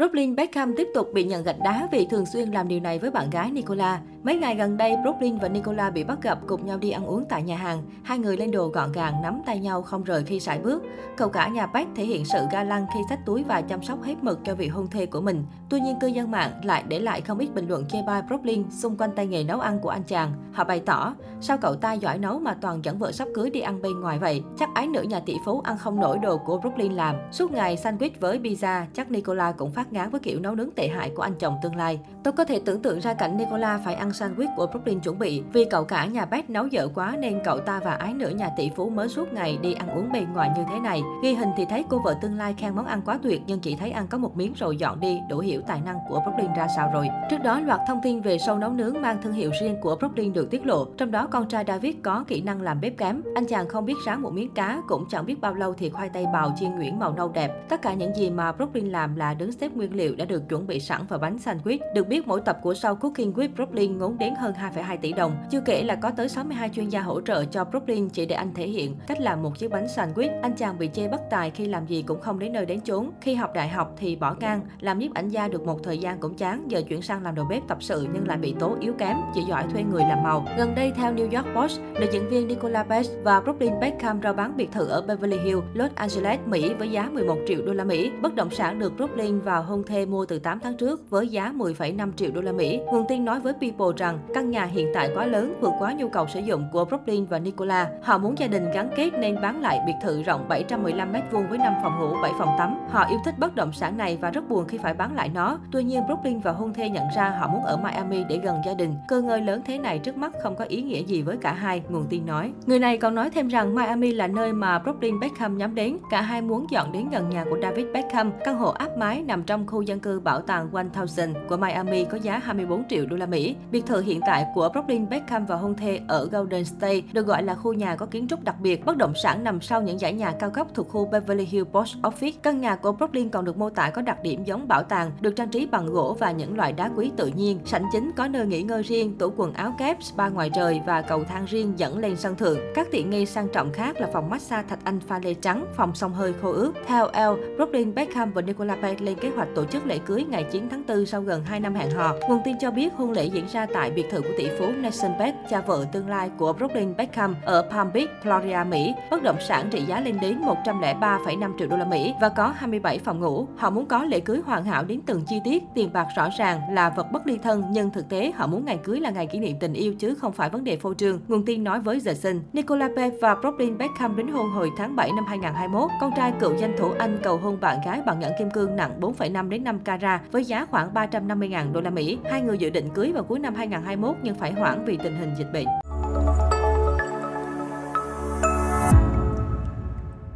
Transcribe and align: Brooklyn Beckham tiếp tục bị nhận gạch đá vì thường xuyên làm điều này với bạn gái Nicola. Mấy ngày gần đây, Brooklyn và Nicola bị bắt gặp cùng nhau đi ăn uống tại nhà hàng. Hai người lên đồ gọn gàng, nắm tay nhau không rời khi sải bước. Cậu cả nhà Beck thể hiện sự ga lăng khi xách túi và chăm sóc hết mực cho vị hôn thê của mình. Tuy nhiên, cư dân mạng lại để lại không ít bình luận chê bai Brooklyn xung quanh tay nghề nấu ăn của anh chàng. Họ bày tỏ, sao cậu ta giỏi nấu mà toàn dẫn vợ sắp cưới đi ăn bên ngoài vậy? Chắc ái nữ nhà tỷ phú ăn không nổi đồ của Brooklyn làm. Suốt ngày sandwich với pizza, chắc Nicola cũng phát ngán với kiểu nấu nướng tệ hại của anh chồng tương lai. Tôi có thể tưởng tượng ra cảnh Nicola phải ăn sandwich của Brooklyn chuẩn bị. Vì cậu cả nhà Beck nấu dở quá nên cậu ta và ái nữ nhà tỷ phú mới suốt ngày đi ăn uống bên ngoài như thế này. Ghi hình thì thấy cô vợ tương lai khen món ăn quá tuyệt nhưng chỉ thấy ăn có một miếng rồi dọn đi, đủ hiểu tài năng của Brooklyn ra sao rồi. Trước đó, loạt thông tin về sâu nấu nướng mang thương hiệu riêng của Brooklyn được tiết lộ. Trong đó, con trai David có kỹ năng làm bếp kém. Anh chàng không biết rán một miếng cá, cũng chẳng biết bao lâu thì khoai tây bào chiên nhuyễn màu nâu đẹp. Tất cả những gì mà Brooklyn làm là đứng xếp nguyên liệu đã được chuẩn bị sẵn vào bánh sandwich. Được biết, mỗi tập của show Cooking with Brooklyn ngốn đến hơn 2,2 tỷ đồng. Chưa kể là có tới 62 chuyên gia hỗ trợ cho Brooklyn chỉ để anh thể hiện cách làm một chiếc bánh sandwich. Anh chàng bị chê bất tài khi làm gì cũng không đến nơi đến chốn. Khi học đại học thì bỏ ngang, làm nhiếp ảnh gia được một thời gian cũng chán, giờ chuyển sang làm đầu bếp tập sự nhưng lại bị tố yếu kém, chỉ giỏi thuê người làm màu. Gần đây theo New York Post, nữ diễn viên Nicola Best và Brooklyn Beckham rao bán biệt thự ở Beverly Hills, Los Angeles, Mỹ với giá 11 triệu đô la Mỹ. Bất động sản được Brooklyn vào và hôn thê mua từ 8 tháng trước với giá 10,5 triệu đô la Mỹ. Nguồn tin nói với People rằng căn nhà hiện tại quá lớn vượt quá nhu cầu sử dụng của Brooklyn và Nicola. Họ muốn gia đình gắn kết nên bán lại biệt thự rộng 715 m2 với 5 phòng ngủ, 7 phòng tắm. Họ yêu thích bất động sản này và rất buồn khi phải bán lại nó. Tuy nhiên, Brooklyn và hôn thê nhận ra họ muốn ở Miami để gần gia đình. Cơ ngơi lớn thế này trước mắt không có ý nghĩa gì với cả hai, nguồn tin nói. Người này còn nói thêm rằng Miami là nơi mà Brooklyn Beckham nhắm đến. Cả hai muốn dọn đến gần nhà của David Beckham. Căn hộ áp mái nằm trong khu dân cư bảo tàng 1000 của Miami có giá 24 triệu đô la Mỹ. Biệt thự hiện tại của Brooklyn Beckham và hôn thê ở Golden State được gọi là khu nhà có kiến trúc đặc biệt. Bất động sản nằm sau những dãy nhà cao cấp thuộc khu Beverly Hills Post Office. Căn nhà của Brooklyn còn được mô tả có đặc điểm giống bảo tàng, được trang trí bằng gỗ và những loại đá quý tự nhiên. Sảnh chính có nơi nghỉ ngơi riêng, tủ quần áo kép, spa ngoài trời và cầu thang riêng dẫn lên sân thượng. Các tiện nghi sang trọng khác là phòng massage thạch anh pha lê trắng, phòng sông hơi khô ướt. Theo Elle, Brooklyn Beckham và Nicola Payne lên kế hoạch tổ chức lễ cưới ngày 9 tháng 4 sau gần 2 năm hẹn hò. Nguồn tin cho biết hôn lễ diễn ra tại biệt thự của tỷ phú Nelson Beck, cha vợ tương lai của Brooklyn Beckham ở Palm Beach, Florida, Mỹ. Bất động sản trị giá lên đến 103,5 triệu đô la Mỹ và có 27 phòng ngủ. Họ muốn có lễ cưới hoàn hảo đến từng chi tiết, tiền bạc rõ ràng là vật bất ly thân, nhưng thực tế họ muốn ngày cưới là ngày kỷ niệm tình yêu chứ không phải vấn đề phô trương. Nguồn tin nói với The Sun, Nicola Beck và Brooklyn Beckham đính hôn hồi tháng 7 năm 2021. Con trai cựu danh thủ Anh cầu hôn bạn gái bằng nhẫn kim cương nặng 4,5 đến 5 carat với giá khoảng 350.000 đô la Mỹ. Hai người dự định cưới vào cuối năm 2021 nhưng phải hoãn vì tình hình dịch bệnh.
Brooklyn 0.00 0.36
Beckham 0.36 0.74
tiếp 0.76 0.88
tục 0.94 1.08
bị 1.14 1.24
nhận 1.24 1.42
gạch 1.42 1.58
đá 1.64 1.88
vì 1.92 2.06
thường 2.06 2.26
xuyên 2.26 2.50
làm 2.50 2.68
điều 2.68 2.80
này 2.80 2.98
với 2.98 3.10
bạn 3.10 3.30
gái 3.30 3.50
Nicola. 3.50 4.00
Mấy 4.22 4.36
ngày 4.36 4.54
gần 4.54 4.76
đây, 4.76 4.96
Brooklyn 5.02 5.38
và 5.38 5.48
Nicola 5.48 5.90
bị 5.90 6.04
bắt 6.04 6.22
gặp 6.22 6.38
cùng 6.46 6.66
nhau 6.66 6.78
đi 6.78 6.90
ăn 6.90 7.06
uống 7.06 7.24
tại 7.28 7.42
nhà 7.42 7.56
hàng. 7.56 7.82
Hai 8.02 8.18
người 8.18 8.36
lên 8.36 8.50
đồ 8.50 8.68
gọn 8.68 8.92
gàng, 8.92 9.22
nắm 9.22 9.42
tay 9.46 9.58
nhau 9.58 9.82
không 9.82 10.04
rời 10.04 10.24
khi 10.24 10.40
sải 10.40 10.58
bước. 10.58 10.82
Cậu 11.16 11.28
cả 11.28 11.48
nhà 11.48 11.66
Beck 11.66 11.90
thể 11.96 12.04
hiện 12.04 12.24
sự 12.24 12.38
ga 12.52 12.64
lăng 12.64 12.86
khi 12.94 13.00
xách 13.08 13.26
túi 13.26 13.44
và 13.44 13.60
chăm 13.60 13.82
sóc 13.82 14.02
hết 14.02 14.14
mực 14.22 14.38
cho 14.44 14.54
vị 14.54 14.68
hôn 14.68 14.86
thê 14.90 15.06
của 15.06 15.20
mình. 15.20 15.44
Tuy 15.70 15.80
nhiên, 15.80 15.96
cư 16.00 16.06
dân 16.06 16.30
mạng 16.30 16.50
lại 16.64 16.84
để 16.88 16.98
lại 16.98 17.20
không 17.20 17.38
ít 17.38 17.54
bình 17.54 17.68
luận 17.68 17.84
chê 17.88 17.98
bai 18.06 18.22
Brooklyn 18.22 18.70
xung 18.70 18.96
quanh 18.96 19.10
tay 19.16 19.26
nghề 19.26 19.44
nấu 19.44 19.60
ăn 19.60 19.78
của 19.82 19.88
anh 19.88 20.02
chàng. 20.02 20.32
Họ 20.52 20.64
bày 20.64 20.80
tỏ, 20.80 21.14
sao 21.40 21.58
cậu 21.58 21.74
ta 21.74 21.92
giỏi 21.92 22.18
nấu 22.18 22.38
mà 22.38 22.54
toàn 22.60 22.84
dẫn 22.84 22.98
vợ 22.98 23.12
sắp 23.12 23.28
cưới 23.34 23.50
đi 23.50 23.60
ăn 23.60 23.82
bên 23.82 24.00
ngoài 24.00 24.18
vậy? 24.18 24.42
Chắc 24.58 24.68
ái 24.74 24.86
nữ 24.86 25.02
nhà 25.02 25.20
tỷ 25.20 25.36
phú 25.44 25.60
ăn 25.60 25.78
không 25.78 26.00
nổi 26.00 26.18
đồ 26.18 26.38
của 26.38 26.58
Brooklyn 26.58 26.92
làm. 26.92 27.16
Suốt 27.32 27.52
ngày 27.52 27.76
sandwich 27.76 28.10
với 28.20 28.38
pizza, 28.38 28.84
chắc 28.94 29.10
Nicola 29.10 29.52
cũng 29.52 29.72
phát 29.72 29.89
ngán 29.92 30.10
với 30.10 30.20
kiểu 30.20 30.40
nấu 30.40 30.54
nướng 30.54 30.70
tệ 30.70 30.88
hại 30.88 31.10
của 31.16 31.22
anh 31.22 31.34
chồng 31.38 31.56
tương 31.62 31.76
lai. 31.76 32.00
Tôi 32.22 32.32
có 32.32 32.44
thể 32.44 32.60
tưởng 32.64 32.82
tượng 32.82 32.98
ra 32.98 33.14
cảnh 33.14 33.36
Nicola 33.36 33.80
phải 33.84 33.94
ăn 33.94 34.08
sandwich 34.08 34.56
của 34.56 34.66
Brooklyn 34.66 35.00
chuẩn 35.00 35.18
bị. 35.18 35.42
Vì 35.52 35.64
cậu 35.64 35.84
cả 35.84 36.06
nhà 36.06 36.24
Beck 36.24 36.50
nấu 36.50 36.66
dở 36.66 36.88
quá 36.94 37.16
nên 37.18 37.40
cậu 37.44 37.58
ta 37.58 37.80
và 37.84 37.92
ái 37.92 38.14
nữ 38.14 38.28
nhà 38.28 38.48
tỷ 38.56 38.70
phú 38.76 38.90
mới 38.90 39.08
suốt 39.08 39.32
ngày 39.32 39.58
đi 39.62 39.72
ăn 39.74 39.88
uống 39.88 40.12
bên 40.12 40.32
ngoài 40.32 40.50
như 40.56 40.62
thế 40.70 40.80
này. 40.80 41.02
Ghi 41.22 41.34
hình 41.34 41.48
thì 41.56 41.64
thấy 41.70 41.84
cô 41.88 41.98
vợ 42.04 42.14
tương 42.22 42.38
lai 42.38 42.54
khen 42.58 42.74
món 42.74 42.86
ăn 42.86 43.02
quá 43.04 43.18
tuyệt 43.22 43.42
nhưng 43.46 43.60
chỉ 43.60 43.76
thấy 43.76 43.90
ăn 43.90 44.06
có 44.06 44.18
một 44.18 44.36
miếng 44.36 44.52
rồi 44.56 44.76
dọn 44.76 45.00
đi, 45.00 45.20
đủ 45.28 45.38
hiểu 45.38 45.60
tài 45.66 45.80
năng 45.80 45.98
của 46.08 46.20
Brooklyn 46.20 46.54
ra 46.56 46.68
sao 46.76 46.90
rồi. 46.92 47.08
Trước 47.30 47.42
đó, 47.42 47.60
loạt 47.60 47.80
thông 47.88 48.00
tin 48.02 48.20
về 48.20 48.38
sâu 48.38 48.58
nấu 48.58 48.70
nướng 48.70 49.02
mang 49.02 49.22
thương 49.22 49.32
hiệu 49.32 49.50
riêng 49.60 49.76
của 49.80 49.96
Brooklyn 49.96 50.32
được 50.32 50.50
tiết 50.50 50.66
lộ. 50.66 50.84
Trong 50.84 51.10
đó, 51.10 51.28
con 51.30 51.48
trai 51.48 51.64
David 51.68 51.94
có 52.02 52.24
kỹ 52.28 52.42
năng 52.42 52.62
làm 52.62 52.80
bếp 52.80 52.98
kém. 52.98 53.22
Anh 53.34 53.46
chàng 53.46 53.68
không 53.68 53.86
biết 53.86 53.94
rán 54.06 54.22
một 54.22 54.32
miếng 54.32 54.54
cá, 54.54 54.82
cũng 54.88 55.04
chẳng 55.08 55.26
biết 55.26 55.40
bao 55.40 55.54
lâu 55.54 55.74
thì 55.74 55.90
khoai 55.90 56.08
tây 56.08 56.26
bào 56.32 56.52
chiên 56.60 56.78
nhuyễn 56.78 56.98
màu 56.98 57.12
nâu 57.12 57.28
đẹp. 57.28 57.68
Tất 57.68 57.82
cả 57.82 57.94
những 57.94 58.14
gì 58.14 58.30
mà 58.30 58.52
Brooklyn 58.52 58.88
làm 58.88 59.16
là 59.16 59.34
đứng 59.34 59.52
xếp 59.52 59.76
nguyên 59.80 59.96
liệu 59.96 60.14
đã 60.14 60.24
được 60.24 60.48
chuẩn 60.48 60.66
bị 60.66 60.80
sẵn 60.80 61.00
vào 61.08 61.18
bánh 61.18 61.36
sandwich. 61.36 61.78
Được 61.94 62.08
biết, 62.08 62.28
mỗi 62.28 62.40
tập 62.40 62.58
của 62.62 62.72
show 62.72 62.94
Cooking 62.94 63.32
with 63.32 63.54
Brooklyn 63.54 63.98
ngốn 63.98 64.18
đến 64.18 64.34
hơn 64.34 64.54
2,2 64.74 64.96
tỷ 64.96 65.12
đồng. 65.12 65.36
Chưa 65.50 65.60
kể 65.60 65.82
là 65.82 65.94
có 65.94 66.10
tới 66.10 66.28
62 66.28 66.68
chuyên 66.68 66.88
gia 66.88 67.00
hỗ 67.00 67.20
trợ 67.20 67.44
cho 67.44 67.64
Brooklyn 67.64 68.08
chỉ 68.08 68.26
để 68.26 68.34
anh 68.34 68.54
thể 68.54 68.66
hiện 68.66 68.96
cách 69.06 69.20
làm 69.20 69.42
một 69.42 69.58
chiếc 69.58 69.70
bánh 69.70 69.86
sandwich. 69.86 70.40
Anh 70.42 70.52
chàng 70.56 70.78
bị 70.78 70.90
chê 70.92 71.08
bất 71.08 71.20
tài 71.30 71.50
khi 71.50 71.66
làm 71.66 71.86
gì 71.86 72.02
cũng 72.02 72.20
không 72.20 72.38
đến 72.38 72.52
nơi 72.52 72.66
đến 72.66 72.80
chốn. 72.80 73.10
Khi 73.20 73.34
học 73.34 73.50
đại 73.54 73.68
học 73.68 73.94
thì 73.96 74.16
bỏ 74.16 74.34
ngang, 74.40 74.60
làm 74.80 74.98
nhiếp 74.98 75.14
ảnh 75.14 75.28
gia 75.28 75.48
được 75.48 75.66
một 75.66 75.82
thời 75.82 75.98
gian 75.98 76.18
cũng 76.18 76.34
chán, 76.34 76.70
giờ 76.70 76.82
chuyển 76.88 77.02
sang 77.02 77.22
làm 77.22 77.34
đầu 77.34 77.46
bếp 77.50 77.62
tập 77.68 77.78
sự 77.80 78.06
nhưng 78.14 78.28
lại 78.28 78.38
bị 78.38 78.54
tố 78.58 78.76
yếu 78.80 78.92
kém, 78.92 79.16
chỉ 79.34 79.42
giỏi 79.42 79.64
thuê 79.72 79.82
người 79.82 80.02
làm 80.02 80.22
màu. 80.22 80.46
Gần 80.58 80.74
đây 80.74 80.92
theo 80.96 81.14
New 81.14 81.36
York 81.36 81.46
Post, 81.56 81.80
nữ 82.00 82.06
diễn 82.12 82.28
viên 82.28 82.48
Nicola 82.48 82.82
Best 82.82 83.10
và 83.22 83.40
Brooklyn 83.40 83.80
Beckham 83.80 84.22
rao 84.22 84.32
bán 84.32 84.56
biệt 84.56 84.72
thự 84.72 84.86
ở 84.86 85.02
Beverly 85.02 85.38
Hills, 85.44 85.64
Los 85.74 85.90
Angeles, 85.94 86.40
Mỹ 86.46 86.74
với 86.74 86.90
giá 86.90 87.08
11 87.12 87.36
triệu 87.48 87.62
đô 87.66 87.72
la 87.72 87.84
Mỹ. 87.84 88.10
Bất 88.22 88.34
động 88.34 88.50
sản 88.50 88.78
được 88.78 88.96
Brooklyn 88.96 89.40
vào 89.40 89.59
và 89.60 89.66
hôn 89.66 89.82
thê 89.86 90.06
mua 90.06 90.24
từ 90.24 90.38
8 90.38 90.60
tháng 90.60 90.76
trước 90.76 91.10
với 91.10 91.28
giá 91.28 91.52
10,5 91.56 92.12
triệu 92.16 92.30
đô 92.30 92.40
la 92.40 92.52
Mỹ. 92.52 92.80
Nguồn 92.86 93.04
tin 93.08 93.24
nói 93.24 93.40
với 93.40 93.52
People 93.52 93.96
rằng 93.96 94.18
căn 94.34 94.50
nhà 94.50 94.64
hiện 94.64 94.88
tại 94.94 95.10
quá 95.14 95.26
lớn 95.26 95.54
vượt 95.60 95.72
quá 95.78 95.92
nhu 95.92 96.08
cầu 96.08 96.26
sử 96.28 96.40
dụng 96.40 96.68
của 96.72 96.84
Brooklyn 96.84 97.24
và 97.24 97.38
Nicola. 97.38 97.90
Họ 98.02 98.18
muốn 98.18 98.38
gia 98.38 98.46
đình 98.46 98.70
gắn 98.74 98.90
kết 98.96 99.10
nên 99.18 99.40
bán 99.42 99.60
lại 99.60 99.80
biệt 99.86 99.92
thự 100.02 100.22
rộng 100.22 100.48
715 100.48 101.12
m2 101.12 101.48
với 101.48 101.58
5 101.58 101.72
phòng 101.82 102.00
ngủ, 102.00 102.16
7 102.22 102.32
phòng 102.38 102.54
tắm. 102.58 102.74
Họ 102.90 103.04
yêu 103.10 103.18
thích 103.24 103.38
bất 103.38 103.54
động 103.54 103.72
sản 103.72 103.96
này 103.96 104.18
và 104.20 104.30
rất 104.30 104.48
buồn 104.48 104.64
khi 104.68 104.78
phải 104.78 104.94
bán 104.94 105.14
lại 105.14 105.30
nó. 105.34 105.58
Tuy 105.72 105.84
nhiên, 105.84 106.06
Brooklyn 106.06 106.38
và 106.38 106.52
hôn 106.52 106.74
thê 106.74 106.88
nhận 106.88 107.04
ra 107.16 107.30
họ 107.40 107.48
muốn 107.48 107.62
ở 107.62 107.76
Miami 107.76 108.24
để 108.28 108.40
gần 108.42 108.56
gia 108.66 108.74
đình. 108.74 108.94
Cơ 109.08 109.20
ngơi 109.20 109.40
lớn 109.40 109.62
thế 109.66 109.78
này 109.78 109.98
trước 109.98 110.16
mắt 110.16 110.32
không 110.42 110.56
có 110.56 110.64
ý 110.64 110.82
nghĩa 110.82 111.02
gì 111.02 111.22
với 111.22 111.36
cả 111.36 111.52
hai, 111.52 111.82
nguồn 111.88 112.06
tin 112.10 112.26
nói. 112.26 112.52
Người 112.66 112.78
này 112.78 112.98
còn 112.98 113.14
nói 113.14 113.30
thêm 113.30 113.48
rằng 113.48 113.74
Miami 113.74 114.12
là 114.12 114.26
nơi 114.26 114.52
mà 114.52 114.78
Brooklyn 114.78 115.20
Beckham 115.20 115.58
nhắm 115.58 115.74
đến. 115.74 115.96
Cả 116.10 116.20
hai 116.20 116.42
muốn 116.42 116.66
dọn 116.70 116.92
đến 116.92 117.08
gần 117.10 117.30
nhà 117.30 117.44
của 117.50 117.58
David 117.62 117.86
Beckham. 117.94 118.32
Căn 118.44 118.56
hộ 118.56 118.70
áp 118.70 118.98
mái 118.98 119.22
nằm 119.22 119.42
trong 119.50 119.66
khu 119.66 119.82
dân 119.82 120.00
cư 120.00 120.20
bảo 120.20 120.40
tàng 120.40 120.72
1000 120.72 121.34
của 121.48 121.56
Miami 121.56 122.04
có 122.04 122.18
giá 122.22 122.38
24 122.38 122.88
triệu 122.88 123.06
đô 123.06 123.16
la 123.16 123.26
Mỹ. 123.26 123.56
Biệt 123.70 123.86
thự 123.86 124.00
hiện 124.00 124.20
tại 124.26 124.46
của 124.54 124.68
Brooklyn 124.68 125.08
Beckham 125.08 125.46
và 125.46 125.56
hôn 125.56 125.74
thê 125.74 126.00
ở 126.08 126.28
Golden 126.32 126.64
State 126.64 127.00
được 127.12 127.26
gọi 127.26 127.42
là 127.42 127.54
khu 127.54 127.72
nhà 127.72 127.96
có 127.96 128.06
kiến 128.06 128.28
trúc 128.28 128.44
đặc 128.44 128.56
biệt. 128.60 128.84
Bất 128.84 128.96
động 128.96 129.12
sản 129.22 129.44
nằm 129.44 129.60
sau 129.60 129.82
những 129.82 129.98
dãy 129.98 130.12
nhà 130.12 130.32
cao 130.32 130.50
cấp 130.50 130.66
thuộc 130.74 130.88
khu 130.88 131.06
Beverly 131.06 131.44
Hills 131.44 131.68
Post 131.72 131.96
Office. 132.02 132.32
Căn 132.42 132.60
nhà 132.60 132.76
của 132.76 132.92
Brooklyn 132.92 133.28
còn 133.28 133.44
được 133.44 133.56
mô 133.56 133.70
tả 133.70 133.90
có 133.90 134.02
đặc 134.02 134.22
điểm 134.22 134.44
giống 134.44 134.68
bảo 134.68 134.82
tàng, 134.82 135.10
được 135.20 135.36
trang 135.36 135.48
trí 135.48 135.66
bằng 135.66 135.86
gỗ 135.86 136.16
và 136.18 136.30
những 136.30 136.56
loại 136.56 136.72
đá 136.72 136.90
quý 136.96 137.10
tự 137.16 137.26
nhiên. 137.26 137.60
Sảnh 137.64 137.84
chính 137.92 138.10
có 138.16 138.28
nơi 138.28 138.46
nghỉ 138.46 138.62
ngơi 138.62 138.82
riêng, 138.82 139.18
tủ 139.18 139.32
quần 139.36 139.52
áo 139.52 139.74
kép, 139.78 140.02
spa 140.02 140.28
ngoài 140.28 140.50
trời 140.54 140.80
và 140.86 141.02
cầu 141.02 141.24
thang 141.24 141.46
riêng 141.46 141.72
dẫn 141.76 141.98
lên 141.98 142.16
sân 142.16 142.36
thượng. 142.36 142.58
Các 142.74 142.88
tiện 142.90 143.10
nghi 143.10 143.26
sang 143.26 143.48
trọng 143.48 143.72
khác 143.72 144.00
là 144.00 144.08
phòng 144.12 144.30
massage 144.30 144.68
thạch 144.68 144.84
anh 144.84 145.00
pha 145.00 145.20
lê 145.22 145.34
trắng, 145.34 145.66
phòng 145.76 145.94
sông 145.94 146.12
hơi 146.12 146.32
khô 146.42 146.52
ướt. 146.52 146.72
Theo 146.86 147.08
Elle, 147.12 147.56
Brooklyn 147.56 147.94
Beckham 147.94 148.32
và 148.32 148.42
Nicola 148.42 148.76
Payne 148.82 149.04
lên 149.04 149.14
kế 149.14 149.30
hoạch 149.30 149.39
tổ 149.54 149.64
chức 149.64 149.86
lễ 149.86 149.98
cưới 149.98 150.24
ngày 150.24 150.44
9 150.52 150.68
tháng 150.70 150.82
4 150.88 151.06
sau 151.06 151.22
gần 151.22 151.44
2 151.44 151.60
năm 151.60 151.74
hẹn 151.74 151.90
hò. 151.90 152.14
Nguồn 152.28 152.40
tin 152.44 152.56
cho 152.60 152.70
biết 152.70 152.94
hôn 152.96 153.10
lễ 153.10 153.24
diễn 153.24 153.46
ra 153.52 153.66
tại 153.74 153.90
biệt 153.90 154.06
thự 154.10 154.20
của 154.20 154.32
tỷ 154.38 154.48
phú 154.58 154.66
Nelson 154.80 155.18
Beck, 155.18 155.36
cha 155.50 155.60
vợ 155.60 155.86
tương 155.92 156.08
lai 156.08 156.30
của 156.38 156.52
Brooklyn 156.52 156.96
Beckham 156.96 157.36
ở 157.44 157.68
Palm 157.70 157.92
Beach, 157.92 158.10
Florida, 158.24 158.68
Mỹ. 158.68 158.94
Bất 159.10 159.22
động 159.22 159.36
sản 159.48 159.68
trị 159.70 159.82
giá 159.88 160.00
lên 160.00 160.20
đến 160.20 160.40
103,5 160.64 161.58
triệu 161.58 161.68
đô 161.68 161.76
la 161.76 161.84
Mỹ 161.84 162.14
và 162.20 162.28
có 162.28 162.54
27 162.56 162.98
phòng 162.98 163.20
ngủ. 163.20 163.46
Họ 163.56 163.70
muốn 163.70 163.86
có 163.86 164.04
lễ 164.04 164.20
cưới 164.20 164.40
hoàn 164.46 164.64
hảo 164.64 164.84
đến 164.84 165.00
từng 165.06 165.22
chi 165.28 165.40
tiết, 165.44 165.62
tiền 165.74 165.92
bạc 165.92 166.06
rõ 166.16 166.28
ràng 166.38 166.60
là 166.72 166.90
vật 166.90 167.12
bất 167.12 167.26
ly 167.26 167.38
thân, 167.42 167.64
nhưng 167.70 167.90
thực 167.90 168.08
tế 168.08 168.32
họ 168.34 168.46
muốn 168.46 168.64
ngày 168.64 168.78
cưới 168.84 169.00
là 169.00 169.10
ngày 169.10 169.26
kỷ 169.26 169.38
niệm 169.38 169.56
tình 169.60 169.72
yêu 169.72 169.94
chứ 169.94 170.14
không 170.14 170.32
phải 170.32 170.50
vấn 170.50 170.64
đề 170.64 170.76
phô 170.76 170.94
trương. 170.94 171.20
Nguồn 171.28 171.44
tin 171.44 171.64
nói 171.64 171.80
với 171.80 172.00
The 172.04 172.14
Sun, 172.14 172.40
Nicola 172.52 172.88
Beck 172.96 173.16
và 173.20 173.34
Brooklyn 173.34 173.78
Beckham 173.78 174.16
đính 174.16 174.32
hôn 174.32 174.50
hồi 174.50 174.70
tháng 174.76 174.96
7 174.96 175.12
năm 175.12 175.24
2021. 175.26 175.90
Con 176.00 176.12
trai 176.16 176.32
cựu 176.40 176.56
danh 176.56 176.76
thủ 176.78 176.90
Anh 176.98 177.18
cầu 177.22 177.36
hôn 177.36 177.60
bạn 177.60 177.78
gái 177.86 178.02
bằng 178.06 178.20
nhẫn 178.20 178.32
kim 178.38 178.50
cương 178.50 178.76
nặng 178.76 179.00
4,5 179.00 179.29
đến 179.50 179.64
5 179.64 179.78
carat 179.78 180.20
với 180.32 180.44
giá 180.44 180.66
khoảng 180.70 180.94
350.000 180.94 181.72
đô 181.72 181.80
la 181.80 181.90
Mỹ. 181.90 182.18
Hai 182.30 182.42
người 182.42 182.58
dự 182.58 182.70
định 182.70 182.88
cưới 182.94 183.12
vào 183.12 183.24
cuối 183.24 183.38
năm 183.38 183.54
2021 183.54 184.16
nhưng 184.22 184.34
phải 184.34 184.52
hoãn 184.52 184.84
vì 184.84 184.98
tình 185.02 185.16
hình 185.16 185.34
dịch 185.38 185.52
bệnh. 185.52 185.66